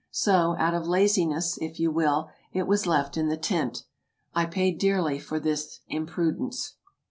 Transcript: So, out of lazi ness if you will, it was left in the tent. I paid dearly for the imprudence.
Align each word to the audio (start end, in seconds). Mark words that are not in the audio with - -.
So, 0.09 0.55
out 0.57 0.73
of 0.73 0.85
lazi 0.85 1.27
ness 1.27 1.59
if 1.61 1.79
you 1.79 1.91
will, 1.91 2.31
it 2.51 2.65
was 2.65 2.87
left 2.87 3.17
in 3.17 3.27
the 3.27 3.37
tent. 3.37 3.83
I 4.33 4.47
paid 4.47 4.79
dearly 4.79 5.19
for 5.19 5.39
the 5.39 5.63
imprudence. 5.89 6.73